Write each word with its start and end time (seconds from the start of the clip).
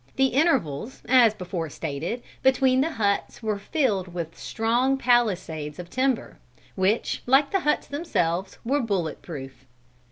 The 0.15 0.29
intervals, 0.29 1.03
as 1.07 1.35
before 1.35 1.69
stated, 1.69 2.23
between 2.41 2.81
the 2.81 2.93
huts, 2.93 3.43
were 3.43 3.59
filled 3.59 4.07
with 4.15 4.35
strong 4.35 4.97
palisades 4.97 5.77
of 5.77 5.91
timber, 5.91 6.39
which, 6.73 7.21
like 7.27 7.51
the 7.51 7.59
huts 7.59 7.85
themselves, 7.85 8.57
were 8.65 8.81
bullet 8.81 9.21
proof. 9.21 9.67